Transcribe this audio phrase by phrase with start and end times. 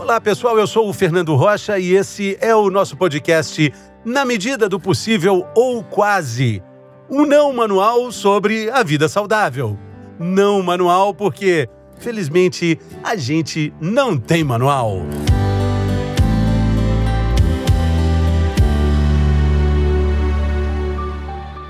[0.00, 0.58] Olá, pessoal.
[0.58, 3.70] Eu sou o Fernando Rocha e esse é o nosso podcast
[4.02, 6.62] Na Medida do Possível ou Quase.
[7.10, 9.78] Um não manual sobre a vida saudável.
[10.18, 11.68] Não manual porque,
[11.98, 15.02] felizmente, a gente não tem manual.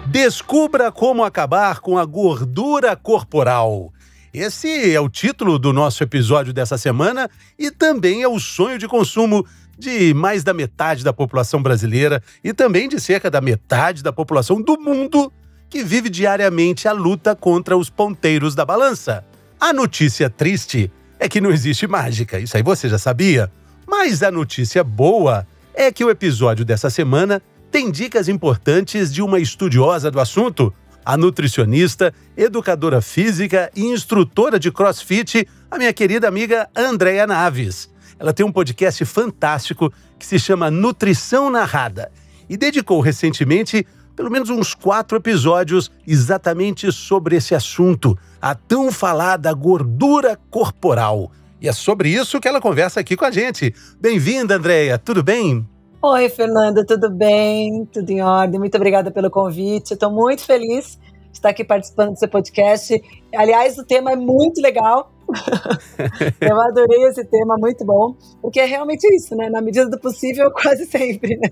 [0.06, 3.92] Descubra como acabar com a gordura corporal.
[4.32, 8.86] Esse é o título do nosso episódio dessa semana e também é o sonho de
[8.86, 9.44] consumo
[9.76, 14.62] de mais da metade da população brasileira e também de cerca da metade da população
[14.62, 15.32] do mundo
[15.68, 19.24] que vive diariamente a luta contra os ponteiros da balança.
[19.58, 23.50] A notícia triste é que não existe mágica, isso aí você já sabia.
[23.84, 29.40] Mas a notícia boa é que o episódio dessa semana tem dicas importantes de uma
[29.40, 30.72] estudiosa do assunto
[31.04, 37.90] a nutricionista, educadora física e instrutora de crossfit, a minha querida amiga Andréa Naves.
[38.18, 42.12] Ela tem um podcast fantástico que se chama Nutrição Narrada
[42.48, 49.50] e dedicou recentemente pelo menos uns quatro episódios exatamente sobre esse assunto, a tão falada
[49.54, 51.32] gordura corporal.
[51.58, 53.74] E é sobre isso que ela conversa aqui com a gente.
[53.98, 55.66] Bem-vinda, Andréia, tudo bem?
[56.02, 57.84] Oi, Fernando, tudo bem?
[57.84, 58.58] Tudo em ordem?
[58.58, 59.92] Muito obrigada pelo convite.
[59.92, 62.98] Estou muito feliz de estar aqui participando do seu podcast.
[63.36, 65.12] Aliás, o tema é muito legal.
[66.40, 69.48] eu adorei esse tema, muito bom, porque é realmente isso, né?
[69.50, 71.48] Na medida do possível, quase sempre, né?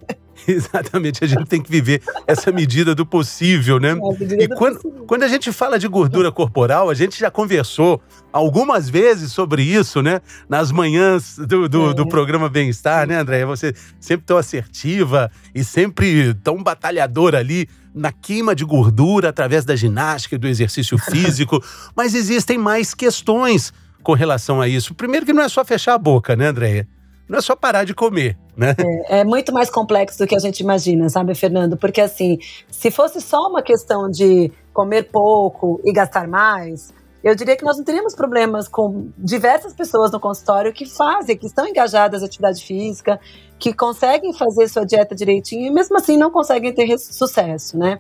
[0.47, 3.91] Exatamente, a gente tem que viver essa medida do possível, né?
[3.91, 5.05] É, e quando, possível.
[5.07, 8.01] quando a gente fala de gordura corporal, a gente já conversou
[8.33, 10.21] algumas vezes sobre isso, né?
[10.49, 11.95] Nas manhãs do, do, é.
[11.95, 13.45] do programa Bem-Estar, né, André?
[13.47, 17.69] Você sempre tão assertiva e sempre tão batalhadora ali
[17.99, 21.63] na queima de gordura através da ginástica e do exercício físico,
[21.95, 24.95] mas existem mais questões com relação a isso.
[24.95, 26.89] Primeiro que não é só fechar a boca, né, Andréia?
[27.29, 28.75] Não é só parar de comer, né?
[29.09, 31.77] É, é, muito mais complexo do que a gente imagina, sabe, Fernando?
[31.77, 32.39] Porque assim,
[32.71, 37.77] se fosse só uma questão de comer pouco e gastar mais, eu diria que nós
[37.77, 42.65] não teríamos problemas com diversas pessoas no consultório que fazem, que estão engajadas em atividade
[42.65, 43.19] física,
[43.59, 47.99] que conseguem fazer sua dieta direitinho e mesmo assim não conseguem ter sucesso, né?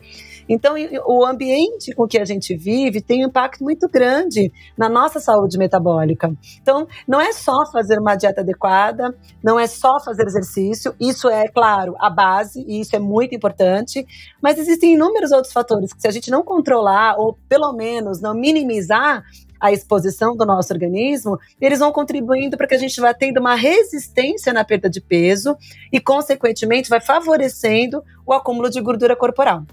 [0.49, 0.75] Então,
[1.07, 5.59] o ambiente com que a gente vive tem um impacto muito grande na nossa saúde
[5.59, 6.33] metabólica.
[6.61, 11.49] Então, não é só fazer uma dieta adequada, não é só fazer exercício, isso é,
[11.49, 14.07] claro, a base, e isso é muito importante,
[14.41, 18.35] mas existem inúmeros outros fatores que, se a gente não controlar, ou pelo menos não
[18.35, 19.25] minimizar,
[19.61, 23.55] a exposição do nosso organismo, eles vão contribuindo para que a gente vá tendo uma
[23.55, 25.57] resistência na perda de peso
[25.93, 29.65] e, consequentemente, vai favorecendo o acúmulo de gordura corporal.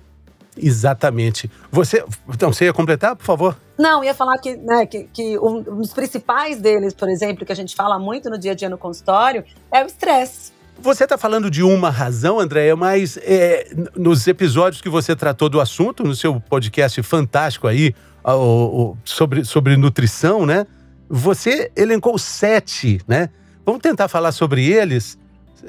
[0.57, 1.49] Exatamente.
[1.71, 3.57] Você, então, você ia completar, por favor?
[3.77, 7.55] Não, ia falar que, né, que, que um dos principais deles, por exemplo, que a
[7.55, 10.53] gente fala muito no dia a dia no consultório, é o estresse.
[10.79, 15.61] Você está falando de uma razão, Andréia, mas é, nos episódios que você tratou do
[15.61, 20.65] assunto, no seu podcast fantástico aí, o, o, sobre, sobre nutrição, né?
[21.09, 23.29] Você elencou sete, né?
[23.65, 25.17] Vamos tentar falar sobre eles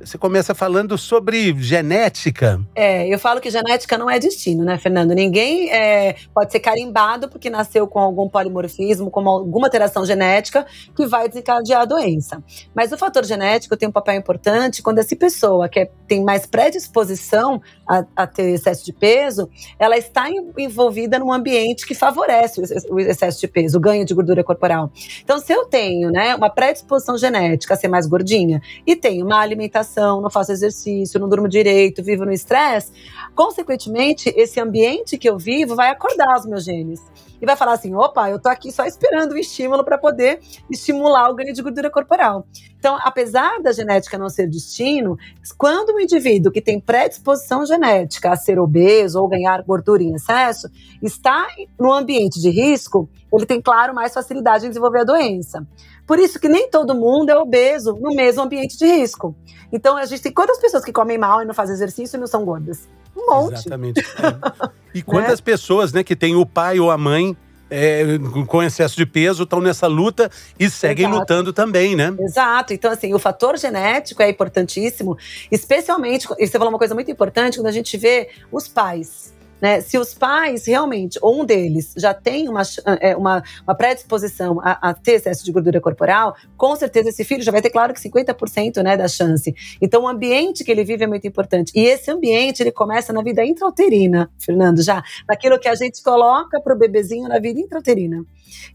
[0.05, 2.61] você começa falando sobre genética.
[2.75, 5.13] É, eu falo que genética não é destino, né, Fernando?
[5.13, 11.07] Ninguém é, pode ser carimbado porque nasceu com algum polimorfismo, com alguma alteração genética que
[11.07, 12.43] vai desencadear a doença.
[12.75, 16.47] Mas o fator genético tem um papel importante quando essa pessoa que é, tem mais
[16.47, 20.27] predisposição a, a, ter excesso de peso, ela está
[20.59, 24.91] envolvida num ambiente que favorece o excesso de peso, o ganho de gordura corporal.
[25.23, 29.41] Então, se eu tenho né, uma predisposição genética a ser mais gordinha e tenho uma
[29.41, 32.93] alimentação alimentação, não faço exercício, não durmo direito, vivo no estresse,
[33.35, 37.01] consequentemente, esse ambiente que eu vivo vai acordar os meus genes.
[37.41, 41.31] E vai falar assim: opa, eu tô aqui só esperando o estímulo para poder estimular
[41.31, 42.47] o ganho de gordura corporal.
[42.79, 45.19] Então, apesar da genética não ser destino,
[45.59, 50.69] quando o indivíduo que tem predisposição genética a ser obeso ou ganhar gordura em excesso
[51.03, 51.47] está
[51.79, 55.67] no ambiente de risco, ele tem, claro, mais facilidade em desenvolver a doença.
[56.07, 59.35] Por isso que nem todo mundo é obeso no mesmo ambiente de risco.
[59.73, 62.27] Então, a gente tem quantas pessoas que comem mal e não fazem exercício e não
[62.27, 62.89] são gordas?
[63.17, 63.55] Um monte.
[63.55, 64.01] Exatamente.
[64.01, 64.69] É.
[64.95, 65.45] E quantas né?
[65.45, 67.37] pessoas, né, que tem o pai ou a mãe
[67.69, 68.05] é,
[68.47, 71.19] com excesso de peso estão nessa luta e seguem Exato.
[71.19, 72.15] lutando também, né?
[72.21, 72.73] Exato.
[72.73, 75.17] Então, assim, o fator genético é importantíssimo,
[75.51, 79.81] especialmente, e você falou uma coisa muito importante, quando a gente vê os pais né?
[79.81, 82.63] Se os pais realmente, ou um deles, já tem uma,
[83.01, 87.43] é, uma, uma predisposição a, a, ter excesso de gordura corporal, com certeza esse filho
[87.43, 89.55] já vai ter, claro, que 50% né, da chance.
[89.81, 91.73] Então, o ambiente que ele vive é muito importante.
[91.75, 95.03] E esse ambiente, ele começa na vida intrauterina, Fernando, já.
[95.29, 98.25] Naquilo que a gente coloca para o bebezinho na vida intrauterina.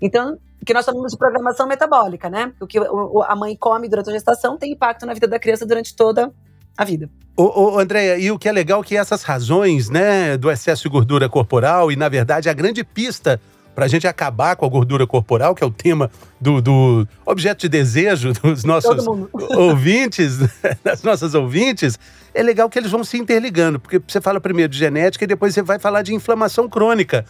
[0.01, 2.53] Então, que nós chamamos de programação metabólica, né?
[2.59, 5.95] O que a mãe come durante a gestação tem impacto na vida da criança durante
[5.95, 6.31] toda
[6.77, 7.09] a vida.
[7.35, 10.83] Ô, ô, Andréia, e o que é legal é que essas razões, né, do excesso
[10.83, 13.39] de gordura corporal, e na verdade a grande pista
[13.73, 17.61] para a gente acabar com a gordura corporal, que é o tema do, do objeto
[17.61, 19.05] de desejo dos nossos
[19.55, 20.39] ouvintes,
[20.83, 21.97] das nossas ouvintes,
[22.33, 25.53] é legal que eles vão se interligando, porque você fala primeiro de genética e depois
[25.53, 27.25] você vai falar de inflamação crônica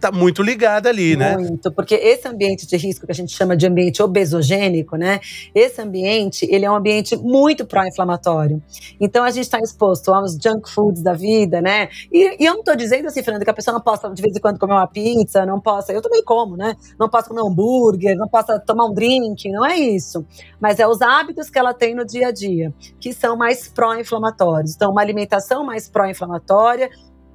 [0.00, 1.36] tá muito ligada ali, né?
[1.36, 5.20] Muito, porque esse ambiente de risco que a gente chama de ambiente obesogênico, né?
[5.54, 8.62] Esse ambiente, ele é um ambiente muito pró-inflamatório.
[9.00, 11.88] Então a gente está exposto aos junk foods da vida, né?
[12.10, 14.34] E, e eu não estou dizendo assim, Fernanda, que a pessoa não possa de vez
[14.34, 16.76] em quando comer uma pizza, não possa, eu também como, né?
[16.98, 20.24] Não posso comer um hambúrguer, não possa tomar um drink, não é isso.
[20.60, 24.74] Mas é os hábitos que ela tem no dia a dia, que são mais pró-inflamatórios.
[24.74, 26.88] Então, uma alimentação mais pró-inflamatória,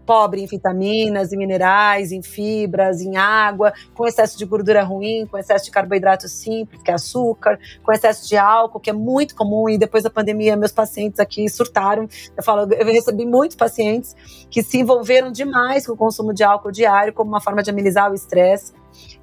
[0.06, 5.38] pobre em vitaminas, em minerais, em fibras, em água, com excesso de gordura ruim, com
[5.38, 9.70] excesso de carboidrato simples, que é açúcar, com excesso de álcool, que é muito comum,
[9.70, 12.08] e depois da pandemia meus pacientes aqui surtaram.
[12.36, 14.16] Eu falo, eu recebi muitos pacientes
[14.50, 18.12] que se envolveram demais com o consumo de álcool diário como uma forma de amenizar
[18.12, 18.74] o estresse.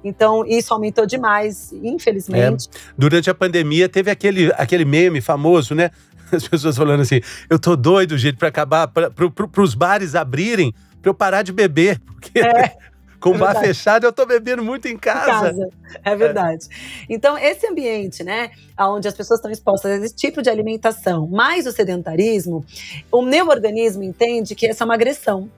[0.03, 2.67] Então, isso aumentou demais, infelizmente.
[2.67, 2.93] É.
[2.97, 5.89] Durante a pandemia, teve aquele, aquele meme famoso, né?
[6.37, 10.73] as pessoas falando assim: eu tô doido, gente, para acabar, para pro, os bares abrirem,
[11.01, 12.39] para eu parar de beber, porque.
[12.39, 12.73] É.
[13.23, 15.47] Com o bar fechado, eu tô bebendo muito em casa.
[15.47, 15.69] Em casa.
[16.03, 16.67] É verdade.
[16.69, 17.05] É.
[17.07, 21.65] Então, esse ambiente, né, onde as pessoas estão expostas a esse tipo de alimentação, mais
[21.65, 22.65] o sedentarismo,
[23.09, 25.49] o meu organismo entende que essa é uma agressão.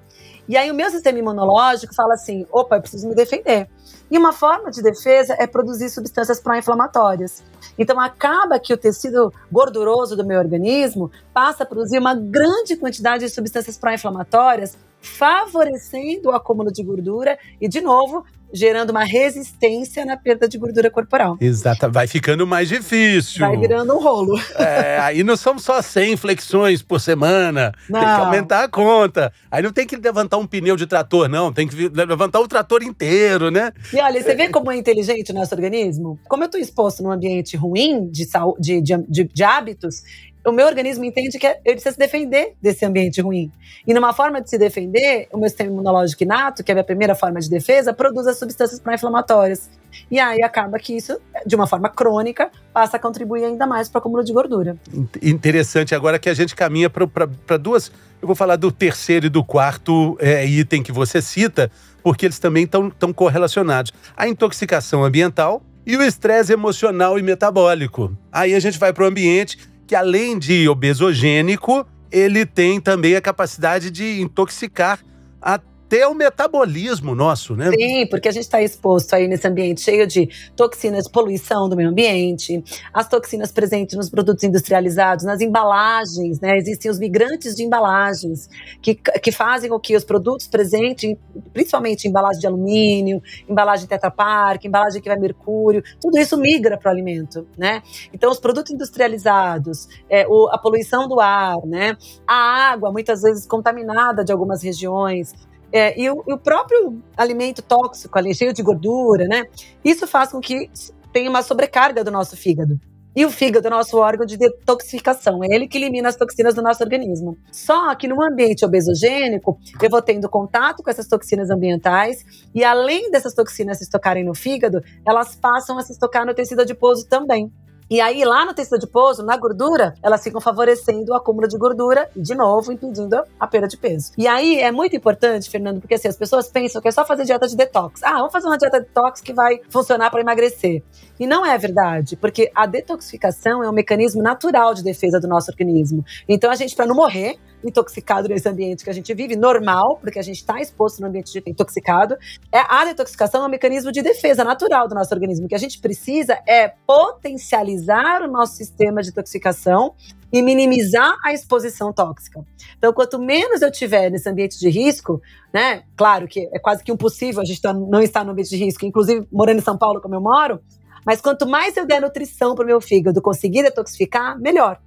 [0.48, 3.68] E aí o meu sistema imunológico fala assim: opa, eu preciso me defender.
[4.10, 7.44] E uma forma de defesa é produzir substâncias pró-inflamatórias.
[7.78, 13.26] Então acaba que o tecido gorduroso do meu organismo passa a produzir uma grande quantidade
[13.26, 20.18] de substâncias pró-inflamatórias, favorecendo o acúmulo de gordura e, de novo, gerando uma resistência na
[20.18, 21.38] perda de gordura corporal.
[21.40, 23.40] Exato, vai ficando mais difícil.
[23.40, 24.40] Vai virando um rolo.
[24.58, 28.00] É, aí não são só 100 flexões por semana, não.
[28.00, 29.32] tem que aumentar a conta.
[29.52, 32.84] Aí não tem que levantar um pneu de trator, não, tem que levantar o trator
[32.84, 33.72] inteiro, né?
[33.94, 36.20] E olha, você vê como é inteligente o nosso organismo?
[36.28, 38.26] Como eu estou exposto num ambiente ruim de,
[38.60, 40.02] de, de, de hábitos,
[40.46, 43.52] o meu organismo entende que ele precisa se defender desse ambiente ruim.
[43.86, 46.84] E numa forma de se defender, o meu sistema imunológico inato, que é a minha
[46.84, 49.70] primeira forma de defesa, produz as substâncias pró-inflamatórias.
[50.10, 53.98] E aí acaba que isso, de uma forma crônica, passa a contribuir ainda mais para
[53.98, 54.78] o acúmulo de gordura.
[55.22, 55.96] Interessante.
[55.96, 57.92] Agora que a gente caminha para duas.
[58.22, 61.72] Eu vou falar do terceiro e do quarto é, item que você cita,
[62.02, 63.92] porque eles também estão correlacionados.
[64.16, 68.16] A intoxicação ambiental e o estresse emocional e metabólico.
[68.32, 73.22] Aí a gente vai para o ambiente que além de obesogênico, ele tem também a
[73.22, 75.00] capacidade de intoxicar
[75.42, 75.60] a
[75.96, 77.72] até o metabolismo nosso, né?
[77.72, 81.90] Sim, porque a gente está exposto aí nesse ambiente cheio de toxinas, poluição do meio
[81.90, 82.62] ambiente,
[82.94, 86.58] as toxinas presentes nos produtos industrializados, nas embalagens, né?
[86.58, 88.50] Existem os migrantes de embalagens
[88.82, 91.16] que, que fazem com que os produtos presentes,
[91.54, 96.90] principalmente embalagem de alumínio, embalagem Tetra Pak, embalagem que vai mercúrio, tudo isso migra para
[96.90, 97.82] o alimento, né?
[98.14, 101.96] Então, os produtos industrializados, é, o, a poluição do ar, né?
[102.28, 105.34] A água, muitas vezes contaminada de algumas regiões,
[105.72, 109.44] é, e, o, e, o, próprio alimento tóxico ali, cheio de gordura, né?
[109.84, 110.70] Isso faz com que
[111.12, 112.80] tenha uma sobrecarga do nosso fígado.
[113.16, 116.54] E o fígado é o nosso órgão de detoxificação, é ele que elimina as toxinas
[116.54, 117.38] do nosso organismo.
[117.50, 123.10] Só que no ambiente obesogênico, eu vou tendo contato com essas toxinas ambientais, e além
[123.10, 127.50] dessas toxinas se estocarem no fígado, elas passam a se estocar no tecido adiposo também.
[127.89, 132.10] E aí, lá no tecido adiposo, na gordura, elas ficam favorecendo o acúmulo de gordura
[132.15, 134.12] e, de novo, impedindo a perda de peso.
[134.18, 137.25] E aí é muito importante, Fernando, porque assim, as pessoas pensam que é só fazer
[137.25, 138.01] dieta de detox.
[138.01, 140.84] Ah, vamos fazer uma dieta de detox que vai funcionar para emagrecer.
[141.20, 145.51] E não é verdade, porque a detoxificação é um mecanismo natural de defesa do nosso
[145.51, 146.04] organismo.
[146.27, 150.19] Então, a gente, para não morrer, intoxicado nesse ambiente que a gente vive, normal, porque
[150.19, 152.15] a gente está exposto no ambiente intoxicado.
[152.51, 155.45] É, a detoxicação é um mecanismo de defesa natural do nosso organismo.
[155.45, 159.93] O que a gente precisa é potencializar o nosso sistema de detoxificação
[160.31, 162.43] e minimizar a exposição tóxica.
[162.77, 165.22] Então, quanto menos eu tiver nesse ambiente de risco,
[165.53, 165.84] né?
[165.95, 168.86] Claro que é quase que impossível a gente tá, não estar no ambiente de risco,
[168.86, 170.60] inclusive morando em São Paulo, como eu moro,
[171.05, 174.79] mas quanto mais eu der nutrição para o meu fígado conseguir detoxificar, melhor.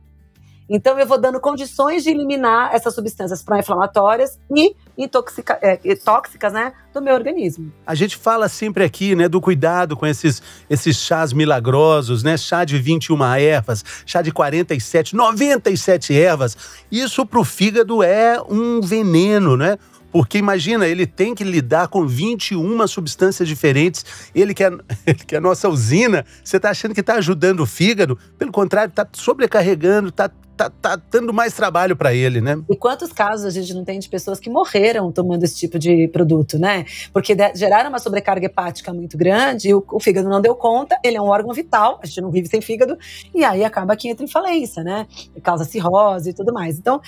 [0.68, 6.72] Então, eu vou dando condições de eliminar essas substâncias pró-inflamatórias e intoxica, é, tóxicas né,
[6.92, 7.72] do meu organismo.
[7.86, 12.36] A gente fala sempre aqui né, do cuidado com esses, esses chás milagrosos, né?
[12.36, 16.56] Chá de 21 ervas, chá de 47, 97 ervas.
[16.90, 19.78] Isso para o fígado é um veneno, né?
[20.10, 24.04] Porque imagina, ele tem que lidar com 21 substâncias diferentes.
[24.34, 24.70] Ele que é,
[25.06, 28.18] ele que é a nossa usina, você está achando que está ajudando o fígado?
[28.38, 32.60] Pelo contrário, está sobrecarregando, está tá, tá dando mais trabalho para ele, né?
[32.68, 36.08] E quantos casos a gente não tem de pessoas que morreram tomando esse tipo de
[36.08, 36.84] produto, né?
[37.12, 41.22] Porque geraram uma sobrecarga hepática muito grande, o, o, fígado não deu conta, ele é
[41.22, 42.98] um órgão vital, a gente não vive sem fígado,
[43.32, 45.06] e aí acaba que entra em falência, né?
[45.42, 46.76] causa cirrose e tudo mais.
[46.76, 47.00] Então,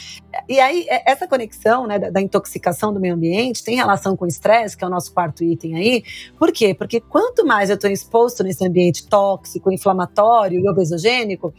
[0.49, 4.25] e aí é, essa conexão né, da, da intoxicação do meio ambiente tem relação com
[4.25, 6.05] o estresse, que é o nosso quarto item aí.
[6.39, 6.73] Por quê?
[6.73, 11.53] Porque quanto mais eu estou exposto nesse ambiente tóxico, inflamatório e obesogênico,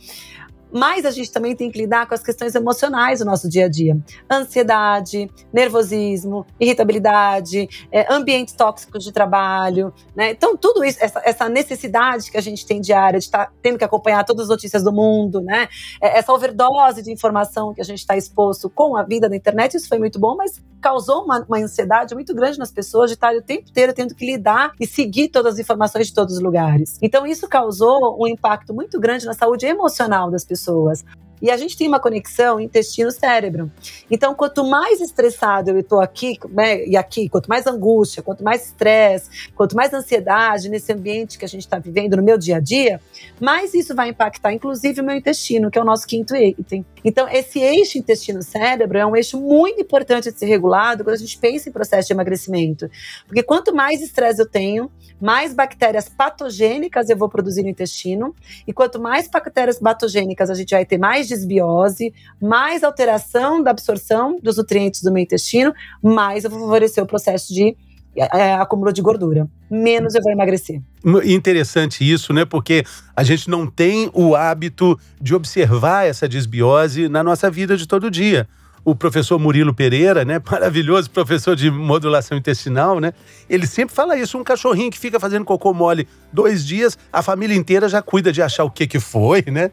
[0.72, 3.70] mas a gente também tem que lidar com as questões emocionais do nosso dia a
[3.70, 3.98] dia.
[4.32, 10.32] Ansiedade, nervosismo, irritabilidade, é, ambientes tóxicos de trabalho, né?
[10.32, 13.78] Então, tudo isso, essa, essa, necessidade que a gente tem diária de estar tá tendo
[13.78, 15.68] que acompanhar todas as notícias do mundo, né?
[16.02, 19.76] É, essa overdose de informação que a gente está exposto com a vida da internet,
[19.76, 23.36] isso foi muito bom, mas causou uma, uma ansiedade muito grande nas pessoas de estar
[23.36, 26.98] o tempo inteiro tendo que lidar e seguir todas as informações de todos os lugares.
[27.02, 31.04] Então, isso causou um impacto muito grande na saúde emocional das pessoas pessoas.
[31.42, 33.72] E a gente tem uma conexão intestino-cérebro.
[34.10, 38.68] Então, quanto mais estressado eu estou aqui, né, e aqui, quanto mais angústia, quanto mais
[38.68, 42.60] estresse, quanto mais ansiedade nesse ambiente que a gente está vivendo no meu dia a
[42.60, 43.02] dia,
[43.40, 46.86] mais isso vai impactar, inclusive, o meu intestino, que é o nosso quinto item.
[47.04, 51.38] Então, esse eixo intestino-cérebro é um eixo muito importante de ser regulado quando a gente
[51.38, 52.90] pensa em processo de emagrecimento.
[53.26, 58.36] Porque quanto mais estresse eu tenho, mais bactérias patogênicas eu vou produzir no intestino.
[58.68, 64.40] E quanto mais bactérias patogênicas a gente vai ter mais desbiose, mais alteração da absorção
[64.42, 67.76] dos nutrientes do meu intestino, mais eu vou favorecer o processo de
[68.16, 69.48] é, acúmulo de gordura.
[69.70, 70.82] Menos eu vou emagrecer.
[71.24, 72.44] Interessante isso, né?
[72.44, 72.84] Porque
[73.16, 78.12] a gente não tem o hábito de observar essa desbiose na nossa vida de todo
[78.12, 78.48] dia
[78.84, 83.14] o professor Murilo Pereira, né, maravilhoso professor de modulação intestinal, né,
[83.50, 87.56] ele sempre fala isso, um cachorrinho que fica fazendo cocô mole dois dias, a família
[87.56, 89.72] inteira já cuida de achar o que que foi, né?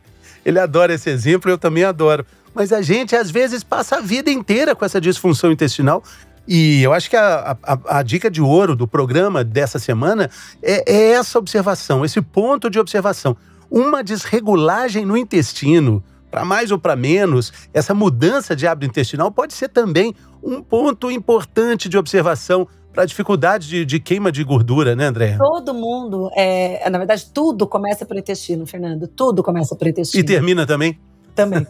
[0.49, 2.25] Ele adora esse exemplo, eu também adoro.
[2.55, 6.03] Mas a gente, às vezes, passa a vida inteira com essa disfunção intestinal
[6.49, 10.31] e eu acho que a, a, a, dica de ouro do programa dessa semana
[10.63, 13.37] é, é, essa observação, esse ponto de observação.
[13.71, 19.53] Uma desregulagem no intestino para mais ou para menos, essa mudança de hábito intestinal pode
[19.53, 22.67] ser também um ponto importante de observação
[22.99, 25.37] para a dificuldade de, de, queima de gordura, né, André?
[25.39, 29.07] Todo mundo, é, na verdade, tudo começa pelo intestino, Fernando.
[29.07, 30.21] Tudo começa pelo intestino.
[30.21, 30.99] E termina também?
[31.33, 31.65] Também.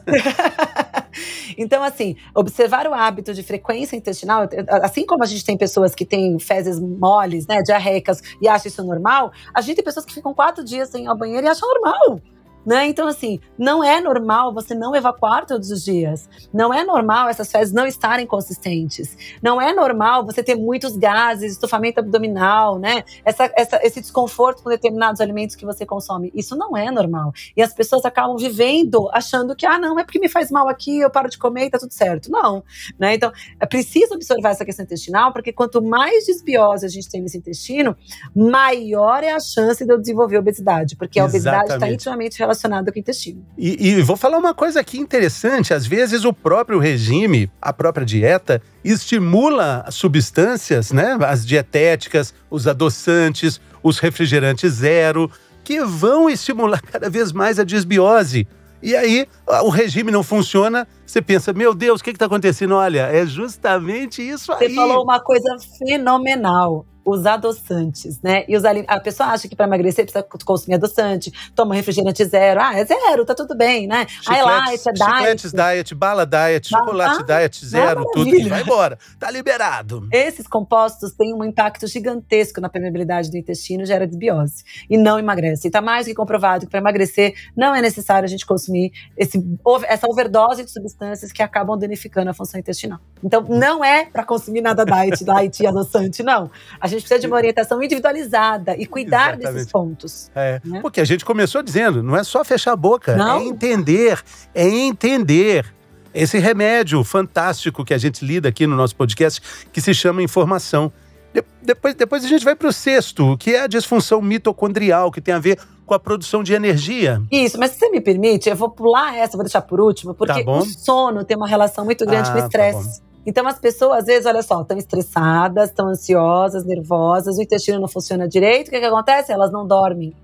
[1.58, 4.48] então, assim, observar o hábito de frequência intestinal,
[4.82, 8.82] assim como a gente tem pessoas que têm fezes moles, né, diarreicas, e acham isso
[8.82, 11.68] normal, a gente tem pessoas que ficam quatro dias sem ir ao banheiro e acham
[11.68, 12.22] normal.
[12.68, 12.86] Né?
[12.86, 16.28] Então, assim, não é normal você não evacuar todos os dias.
[16.52, 19.16] Não é normal essas fezes não estarem consistentes.
[19.42, 23.04] Não é normal você ter muitos gases, estufamento abdominal, né?
[23.24, 26.30] Essa, essa, esse desconforto com determinados alimentos que você consome.
[26.34, 27.32] Isso não é normal.
[27.56, 30.98] E as pessoas acabam vivendo achando que, ah, não, é porque me faz mal aqui,
[30.98, 32.30] eu paro de comer e tá tudo certo.
[32.30, 32.62] Não.
[32.98, 33.14] Né?
[33.14, 37.38] Então, é preciso observar essa questão intestinal, porque quanto mais desbiose a gente tem nesse
[37.38, 37.96] intestino,
[38.36, 40.96] maior é a chance de eu desenvolver obesidade.
[40.96, 43.44] Porque a obesidade está intimamente relacionada relacionada com o intestino.
[43.56, 48.04] E, e vou falar uma coisa aqui interessante: às vezes o próprio regime, a própria
[48.04, 51.16] dieta, estimula substâncias, né?
[51.20, 55.30] As dietéticas, os adoçantes, os refrigerantes zero,
[55.62, 58.46] que vão estimular cada vez mais a desbiose.
[58.80, 59.26] E aí
[59.64, 62.76] o regime não funciona, você pensa, meu Deus, o que está acontecendo?
[62.76, 64.68] Olha, é justamente isso aí.
[64.68, 68.44] Você falou uma coisa fenomenal os adoçantes, né?
[68.46, 72.60] E os a pessoa acha que para emagrecer precisa consumir adoçante, toma refrigerante zero.
[72.60, 74.06] Ah, é zero, tá tudo bem, né?
[74.06, 75.16] Chicletes, é diet.
[75.16, 78.28] Chicletes diet, bala diet, bala, chocolate ah, diet zero, tudo.
[78.28, 78.98] E vai embora.
[79.18, 80.06] Tá liberado.
[80.12, 84.64] Esses compostos têm um impacto gigantesco na permeabilidade do intestino, gera desbiose.
[84.90, 85.68] E não emagrece.
[85.68, 89.42] E tá mais que comprovado que para emagrecer não é necessário a gente consumir esse,
[89.86, 93.00] essa overdose de substâncias que acabam danificando a função intestinal.
[93.22, 96.50] Então, não é para consumir nada diet, diet e adoçante, não.
[96.80, 99.52] A gente precisa de uma orientação individualizada e cuidar Exatamente.
[99.54, 100.30] desses pontos.
[100.34, 100.80] É, né?
[100.80, 103.38] porque a gente começou dizendo, não é só fechar a boca, não.
[103.38, 104.22] é entender,
[104.54, 105.66] é entender
[106.14, 109.40] esse remédio fantástico que a gente lida aqui no nosso podcast,
[109.72, 110.92] que se chama informação.
[111.32, 115.20] De depois, depois a gente vai para o sexto, que é a disfunção mitocondrial, que
[115.20, 117.22] tem a ver com a produção de energia.
[117.30, 120.44] Isso, mas se você me permite, eu vou pular essa, vou deixar por último, porque
[120.44, 123.00] tá o sono tem uma relação muito grande ah, com o tá estresse.
[123.00, 127.78] Tá então, as pessoas, às vezes, olha só, estão estressadas, estão ansiosas, nervosas, o intestino
[127.78, 128.68] não funciona direito.
[128.68, 129.30] O que, que acontece?
[129.30, 130.14] Elas não dormem.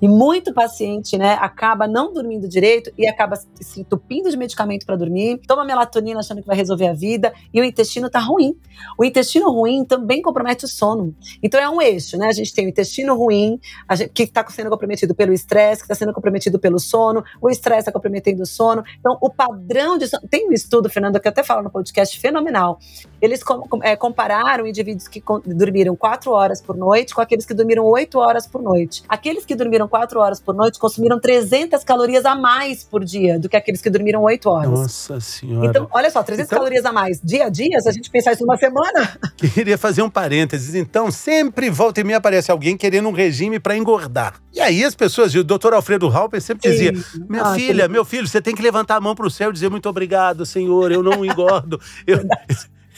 [0.00, 4.96] E muito paciente, né, acaba não dormindo direito e acaba se entupindo de medicamento para
[4.96, 8.56] dormir, toma melatonina achando que vai resolver a vida e o intestino tá ruim.
[8.98, 11.14] O intestino ruim também compromete o sono.
[11.42, 12.28] Então é um eixo, né?
[12.28, 13.60] A gente tem o intestino ruim,
[13.94, 17.80] gente, que está sendo comprometido pelo estresse, que está sendo comprometido pelo sono, o estresse
[17.80, 18.84] está comprometendo o sono.
[18.98, 20.26] Então, o padrão de sono.
[20.28, 22.78] Tem um estudo, Fernando, que eu até falo no podcast, fenomenal.
[23.20, 27.84] Eles com, é, compararam indivíduos que dormiram quatro horas por noite com aqueles que dormiram
[27.84, 29.02] oito horas por noite.
[29.08, 33.48] Aqueles que dormiram quatro horas por noite consumiram 300 calorias a mais por dia do
[33.48, 34.70] que aqueles que dormiram oito horas.
[34.70, 35.66] Nossa Senhora.
[35.66, 38.32] Então, olha só, 300 então, calorias a mais dia a dia, se a gente pensar
[38.32, 39.18] isso numa semana.
[39.36, 40.74] Queria fazer um parênteses.
[40.74, 44.34] Então, sempre volta e meia aparece alguém querendo um regime para engordar.
[44.52, 46.92] E aí as pessoas, e o doutor Alfredo Halper sempre dizia:
[47.28, 49.52] Minha ah, filha, meu filho, você tem que levantar a mão para o céu e
[49.52, 51.80] dizer muito obrigado, Senhor, eu não engordo.
[52.06, 52.20] Eu,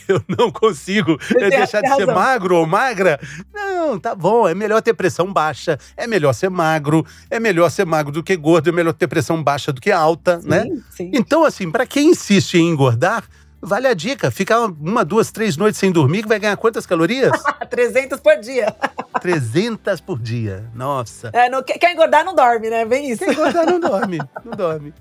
[0.10, 3.20] eu não consigo é, deixar de ser magro ou magra.
[3.52, 4.48] Não, tá bom.
[4.48, 8.36] É melhor ter pressão baixa, é melhor ser magro, é melhor ser magro do que
[8.36, 10.64] gordo, é melhor ter pressão baixa do que alta, sim, né?
[10.90, 11.10] Sim.
[11.12, 13.24] Então, assim, para quem insiste em engordar,
[13.60, 17.32] Vale a dica, ficar uma, duas, três noites sem dormir, que vai ganhar quantas calorias?
[17.68, 18.72] 300 por dia.
[19.20, 21.30] 300 por dia, nossa.
[21.32, 22.84] É, não, quer engordar não dorme, né?
[22.84, 23.24] Vem isso.
[23.24, 24.94] Quer engordar não dorme, não dorme.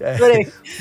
[0.00, 0.18] É.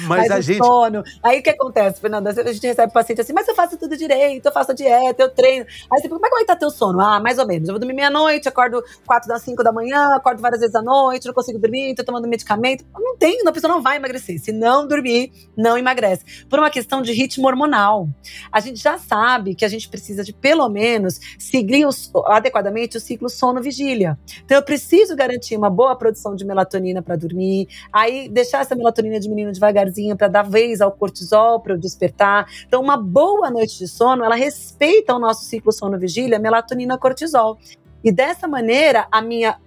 [0.07, 0.57] Mas, mas a gente.
[0.57, 1.03] Sono.
[1.23, 2.29] Aí o que acontece, Fernanda?
[2.29, 5.29] A gente recebe paciente assim, mas eu faço tudo direito, eu faço a dieta, eu
[5.29, 5.65] treino.
[5.65, 6.99] Aí você pergunta, como é que vai estar teu sono?
[7.01, 7.67] Ah, mais ou menos.
[7.67, 11.25] Eu vou dormir meia-noite, acordo quatro das cinco da manhã, acordo várias vezes à noite,
[11.25, 12.85] não consigo dormir, tô tomando medicamento.
[12.93, 14.39] Não tem, a pessoa não vai emagrecer.
[14.39, 16.45] Se não dormir, não emagrece.
[16.47, 18.07] Por uma questão de ritmo hormonal.
[18.51, 22.99] A gente já sabe que a gente precisa de, pelo menos, seguir os, adequadamente o
[22.99, 24.17] ciclo sono-vigília.
[24.43, 29.06] Então eu preciso garantir uma boa produção de melatonina para dormir, aí deixar essa melatonina
[29.07, 32.47] serotonina diminuindo devagarzinho para dar vez ao cortisol para despertar.
[32.67, 37.57] Então, uma boa noite de sono, ela respeita o nosso ciclo sono-vigília, melatonina, cortisol.
[38.03, 39.57] E dessa maneira, a minha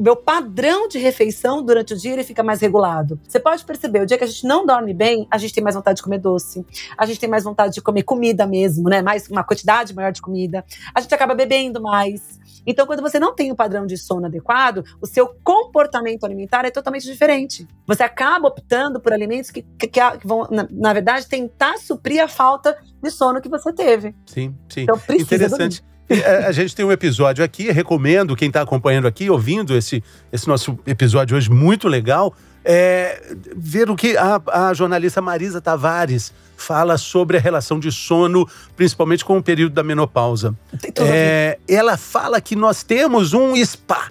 [0.00, 3.20] meu padrão de refeição durante o dia ele fica mais regulado.
[3.28, 5.76] Você pode perceber, o dia que a gente não dorme bem, a gente tem mais
[5.76, 6.64] vontade de comer doce,
[6.96, 9.02] a gente tem mais vontade de comer comida mesmo, né?
[9.02, 10.64] Mais uma quantidade maior de comida.
[10.94, 12.40] A gente acaba bebendo mais.
[12.66, 16.64] Então, quando você não tem o um padrão de sono adequado, o seu comportamento alimentar
[16.64, 17.66] é totalmente diferente.
[17.86, 22.28] Você acaba optando por alimentos que, que, que vão, na, na, verdade, tentar suprir a
[22.28, 24.14] falta de sono que você teve.
[24.26, 24.82] Sim, sim.
[24.82, 25.82] Então, Interessante.
[26.10, 30.48] A, a gente tem um episódio aqui, recomendo quem está acompanhando aqui, ouvindo esse, esse
[30.48, 33.22] nosso episódio hoje muito legal, é,
[33.56, 38.46] ver o que a, a, jornalista Marisa Tavares fala sobre a relação de sono,
[38.76, 40.54] principalmente com o período da menopausa.
[40.96, 44.10] É, ela fala que nós temos um spa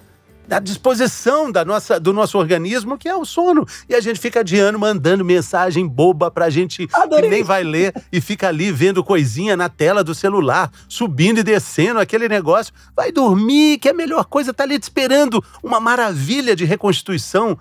[0.50, 3.66] à disposição da nossa, do nosso organismo, que é o sono.
[3.88, 7.24] E a gente fica adiando, mandando mensagem boba pra gente Adorei.
[7.24, 11.42] que nem vai ler e fica ali vendo coisinha na tela do celular, subindo e
[11.42, 12.72] descendo aquele negócio.
[12.94, 15.42] Vai dormir, que é a melhor coisa, tá ali te esperando.
[15.62, 17.58] Uma maravilha de reconstituição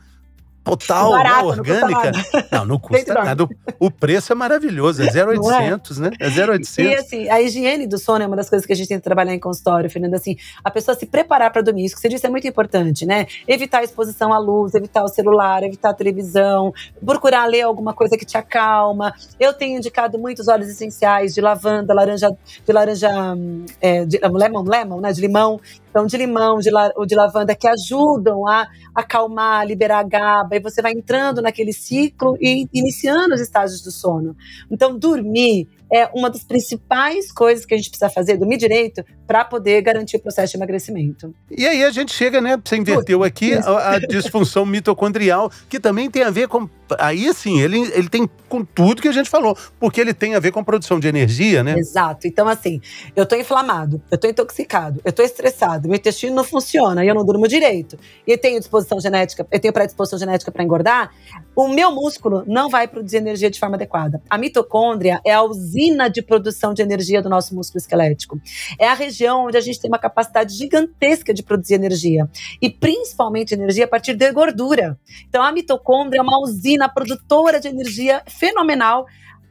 [0.77, 2.11] total, Barato, né, orgânica.
[2.51, 3.47] Não, não custa nada.
[3.79, 6.01] O preço é maravilhoso, é 0,800, é?
[6.01, 6.11] né?
[6.19, 6.77] É 0,800.
[6.77, 9.03] E assim, a higiene do sono é uma das coisas que a gente tem que
[9.03, 10.15] trabalhar em consultório, Fernanda.
[10.15, 13.27] Assim, a pessoa se preparar para dormir, isso que você disse é muito importante, né?
[13.47, 16.73] Evitar a exposição à luz, evitar o celular, evitar a televisão,
[17.05, 19.13] procurar ler alguma coisa que te acalma.
[19.39, 22.29] Eu tenho indicado muitos óleos essenciais de lavanda, laranja,
[22.65, 25.11] de laranja, hum, é, de lemon, lemon, né?
[25.11, 30.03] De limão, então, de limão, de, la, de lavanda, que ajudam a acalmar, liberar a
[30.03, 34.35] GABA, e você vai entrando naquele ciclo e iniciando os estágios do sono.
[34.69, 39.43] Então, dormir é uma das principais coisas que a gente precisa fazer, dormir direito, para
[39.45, 41.33] poder garantir o processo de emagrecimento.
[41.49, 42.59] E aí a gente chega, né?
[42.63, 46.69] Você inverteu aqui a, a disfunção mitocondrial, que também tem a ver com.
[46.97, 50.39] Aí sim, ele, ele tem com tudo que a gente falou, porque ele tem a
[50.39, 51.75] ver com a produção de energia, né?
[51.77, 52.27] Exato.
[52.27, 52.81] Então, assim,
[53.15, 57.23] eu tô inflamado, eu tô intoxicado, eu tô estressado, meu intestino não funciona, eu não
[57.23, 61.11] durmo direito, e tenho disposição genética, eu tenho predisposição genética para engordar,
[61.55, 64.19] o meu músculo não vai produzir energia de forma adequada.
[64.27, 65.78] A mitocôndria é a usina
[66.09, 68.39] de produção de energia do nosso músculo esquelético.
[68.77, 72.29] É a região onde a gente tem uma capacidade gigantesca de produzir energia.
[72.61, 74.99] E principalmente energia a partir de gordura.
[75.27, 79.05] Então a mitocôndria é uma usina produtora de energia fenomenal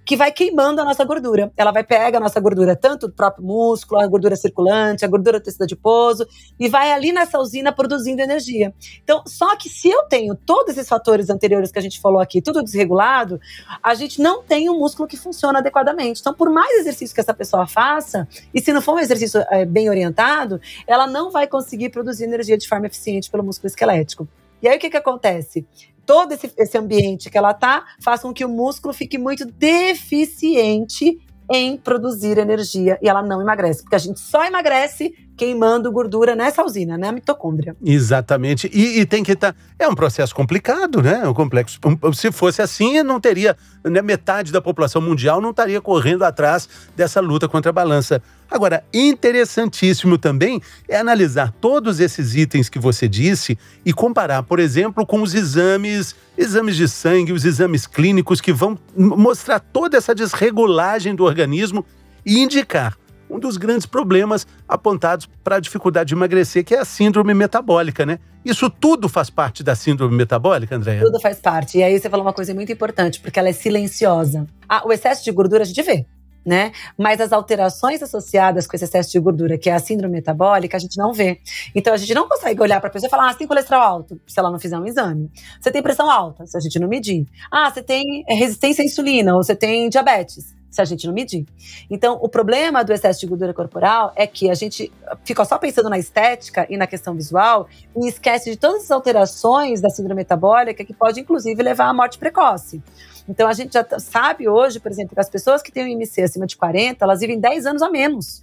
[0.08, 1.52] que vai queimando a nossa gordura.
[1.54, 5.38] Ela vai pegar a nossa gordura, tanto do próprio músculo, a gordura circulante, a gordura
[5.38, 6.26] do tecido adiposo,
[6.58, 8.72] e vai ali nessa usina produzindo energia.
[9.04, 12.40] Então, só que se eu tenho todos esses fatores anteriores que a gente falou aqui,
[12.40, 13.38] tudo desregulado,
[13.82, 16.22] a gente não tem um músculo que funciona adequadamente.
[16.22, 19.66] Então, por mais exercício que essa pessoa faça, e se não for um exercício é,
[19.66, 24.26] bem orientado, ela não vai conseguir produzir energia de forma eficiente pelo músculo esquelético.
[24.62, 25.66] E aí o que, que acontece?
[26.08, 31.18] todo esse, esse ambiente que ela tá faz com que o músculo fique muito deficiente
[31.50, 36.64] em produzir energia e ela não emagrece, porque a gente só emagrece queimando gordura nessa
[36.64, 37.08] usina, né?
[37.08, 37.76] A mitocôndria.
[37.84, 38.68] Exatamente.
[38.74, 39.52] E, e tem que estar.
[39.52, 39.58] Tá...
[39.78, 41.26] É um processo complicado, né?
[41.28, 41.78] Um complexo.
[42.12, 43.56] Se fosse assim, não teria.
[43.84, 48.20] Né, metade da população mundial não estaria correndo atrás dessa luta contra a balança.
[48.50, 55.04] Agora, interessantíssimo também é analisar todos esses itens que você disse e comparar, por exemplo,
[55.04, 61.14] com os exames, exames de sangue, os exames clínicos que vão mostrar toda essa desregulagem
[61.14, 61.84] do organismo
[62.24, 62.96] e indicar
[63.30, 68.06] um dos grandes problemas apontados para a dificuldade de emagrecer, que é a síndrome metabólica,
[68.06, 68.18] né?
[68.44, 71.02] Isso tudo faz parte da síndrome metabólica, Andréia?
[71.02, 71.78] Tudo faz parte.
[71.78, 74.46] E aí você falou uma coisa muito importante, porque ela é silenciosa.
[74.66, 76.06] Ah, o excesso de gordura a gente vê.
[76.48, 76.72] Né?
[76.96, 80.80] Mas as alterações associadas com esse excesso de gordura, que é a síndrome metabólica, a
[80.80, 81.40] gente não vê.
[81.74, 83.82] Então a gente não consegue olhar para a pessoa e falar: ah, você tem colesterol
[83.82, 85.30] alto, se ela não fizer um exame.
[85.60, 87.26] Você tem pressão alta, se a gente não medir.
[87.52, 91.46] Ah, você tem resistência à insulina, ou você tem diabetes se a gente não medir.
[91.90, 94.92] Então, o problema do excesso de gordura corporal é que a gente
[95.24, 99.80] fica só pensando na estética e na questão visual e esquece de todas as alterações
[99.80, 102.82] da síndrome metabólica que pode, inclusive, levar à morte precoce.
[103.28, 106.22] Então, a gente já sabe hoje, por exemplo, que as pessoas que têm um IMC
[106.22, 108.42] acima de 40, elas vivem 10 anos a menos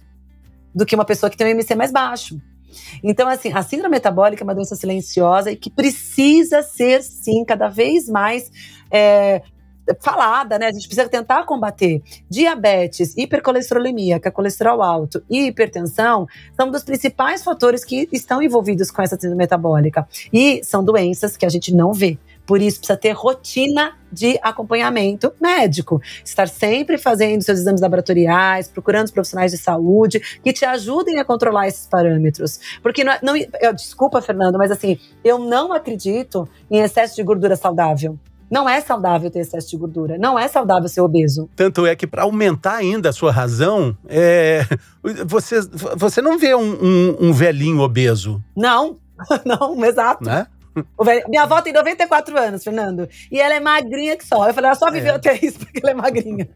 [0.74, 2.40] do que uma pessoa que tem um IMC mais baixo.
[3.02, 7.68] Então, assim, a síndrome metabólica é uma doença silenciosa e que precisa ser, sim, cada
[7.68, 8.50] vez mais
[8.90, 9.42] é,
[10.00, 10.66] falada, né?
[10.66, 12.02] A gente precisa tentar combater.
[12.28, 18.90] Diabetes, hipercolesterolemia, que é colesterol alto, e hipertensão são dos principais fatores que estão envolvidos
[18.90, 20.06] com essa síndrome metabólica.
[20.32, 22.18] E são doenças que a gente não vê.
[22.46, 26.00] Por isso, precisa ter rotina de acompanhamento médico.
[26.24, 31.24] Estar sempre fazendo seus exames laboratoriais, procurando os profissionais de saúde que te ajudem a
[31.24, 32.60] controlar esses parâmetros.
[32.80, 37.22] Porque, não, é, não eu, desculpa, Fernando, mas assim, eu não acredito em excesso de
[37.24, 38.16] gordura saudável.
[38.50, 40.16] Não é saudável ter excesso de gordura.
[40.18, 41.48] Não é saudável ser obeso.
[41.56, 44.64] Tanto é que, para aumentar ainda a sua razão, é...
[45.26, 45.60] você,
[45.96, 48.42] você não vê um, um, um velhinho obeso.
[48.56, 48.98] Não,
[49.44, 50.24] não, exato.
[50.24, 50.46] Né?
[51.28, 53.08] Minha avó tem 94 anos, Fernando.
[53.30, 54.46] E ela é magrinha que só.
[54.46, 55.16] Eu falei, ela só viveu é.
[55.16, 56.48] até isso porque ela é magrinha.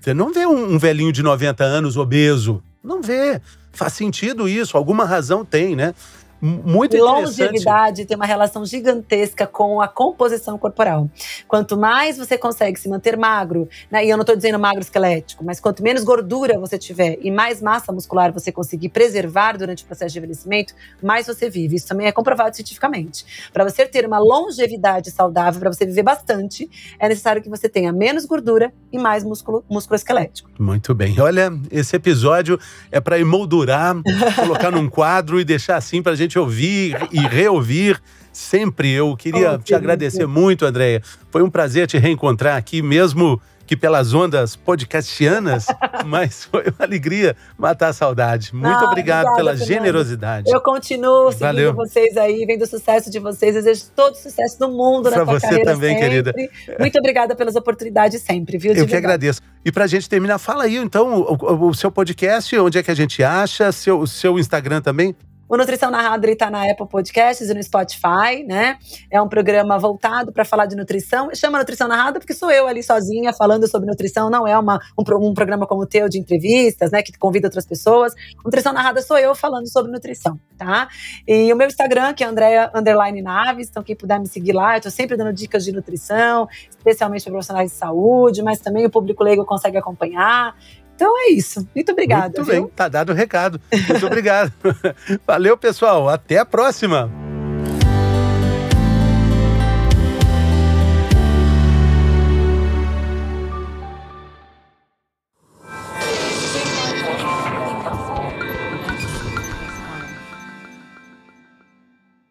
[0.00, 2.62] Você não vê um, um velhinho de 90 anos obeso.
[2.82, 3.40] Não vê.
[3.72, 5.94] Faz sentido isso, alguma razão tem, né?
[6.40, 7.40] Muito interessante.
[7.40, 11.10] Longevidade tem uma relação gigantesca com a composição corporal.
[11.46, 15.44] Quanto mais você consegue se manter magro, né, e eu não estou dizendo magro esquelético,
[15.44, 19.86] mas quanto menos gordura você tiver e mais massa muscular você conseguir preservar durante o
[19.86, 21.76] processo de envelhecimento, mais você vive.
[21.76, 23.24] Isso também é comprovado cientificamente.
[23.52, 27.92] Para você ter uma longevidade saudável, para você viver bastante, é necessário que você tenha
[27.92, 30.50] menos gordura e mais músculo, músculo esquelético.
[30.58, 31.20] Muito bem.
[31.20, 32.58] Olha, esse episódio
[32.90, 33.94] é para emoldurar,
[34.36, 38.00] colocar num quadro e deixar assim para a gente gente ouvir e reouvir
[38.32, 38.92] sempre.
[38.92, 41.02] Eu queria oh, te agradecer muito, Andréia.
[41.30, 45.66] Foi um prazer te reencontrar aqui, mesmo que pelas ondas podcastianas,
[46.06, 48.54] mas foi uma alegria matar a saudade.
[48.54, 49.74] Muito ah, obrigado obrigada, pela Fernanda.
[49.74, 50.50] generosidade.
[50.50, 51.74] Eu continuo seguindo Valeu.
[51.74, 53.54] vocês aí, vendo o sucesso de vocês.
[53.54, 56.08] Desejo todo o sucesso do mundo pra na sua você também, sempre.
[56.08, 56.34] querida.
[56.78, 58.72] Muito obrigada pelas oportunidades sempre, viu?
[58.72, 59.42] Eu que agradeço.
[59.62, 62.90] E pra gente terminar, fala aí então o, o, o, seu podcast, onde é que
[62.90, 65.14] a gente acha, seu, seu Instagram também.
[65.48, 68.78] O Nutrição Narrada está na Apple Podcasts e no Spotify, né?
[69.10, 71.34] É um programa voltado para falar de nutrição.
[71.34, 75.26] Chama Nutrição Narrada porque sou eu ali sozinha falando sobre nutrição, não é uma, um,
[75.26, 77.02] um programa como o teu de entrevistas, né?
[77.02, 78.12] Que convida outras pessoas.
[78.44, 80.88] Nutrição Narrada sou eu falando sobre nutrição, tá?
[81.26, 84.76] E o meu Instagram, que é Andrea Underline Naves, então quem puder me seguir lá,
[84.76, 88.90] eu tô sempre dando dicas de nutrição, especialmente para profissionais de saúde, mas também o
[88.90, 90.54] público leigo consegue acompanhar.
[90.98, 91.64] Então é isso.
[91.72, 92.24] Muito obrigada.
[92.24, 92.62] Muito viu?
[92.64, 93.60] bem, tá dado o recado.
[93.88, 94.52] Muito obrigado.
[95.24, 96.08] Valeu, pessoal.
[96.08, 97.08] Até a próxima.